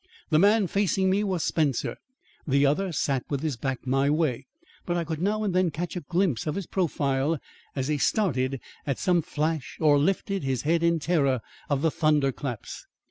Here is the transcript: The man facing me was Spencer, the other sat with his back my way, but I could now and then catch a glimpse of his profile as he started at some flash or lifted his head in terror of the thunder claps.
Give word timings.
The 0.31 0.39
man 0.39 0.65
facing 0.65 1.11
me 1.11 1.23
was 1.23 1.43
Spencer, 1.43 1.95
the 2.47 2.65
other 2.65 2.91
sat 2.91 3.23
with 3.29 3.41
his 3.43 3.55
back 3.55 3.85
my 3.85 4.09
way, 4.09 4.47
but 4.83 4.97
I 4.97 5.03
could 5.03 5.21
now 5.21 5.43
and 5.43 5.53
then 5.53 5.69
catch 5.69 5.95
a 5.95 6.01
glimpse 6.01 6.47
of 6.47 6.55
his 6.55 6.65
profile 6.65 7.37
as 7.75 7.87
he 7.87 7.99
started 7.99 8.59
at 8.87 8.97
some 8.97 9.21
flash 9.21 9.77
or 9.79 9.99
lifted 9.99 10.41
his 10.41 10.63
head 10.63 10.81
in 10.81 10.97
terror 10.97 11.39
of 11.69 11.83
the 11.83 11.91
thunder 11.91 12.31
claps. 12.31 12.87